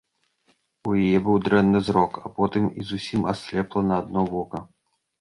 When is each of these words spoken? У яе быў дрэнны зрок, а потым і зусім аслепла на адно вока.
У 0.89 0.93
яе 1.01 1.19
быў 1.27 1.37
дрэнны 1.49 1.83
зрок, 1.91 2.19
а 2.25 2.33
потым 2.39 2.63
і 2.79 2.89
зусім 2.95 3.31
аслепла 3.37 3.81
на 3.95 4.05
адно 4.05 4.29
вока. 4.35 4.69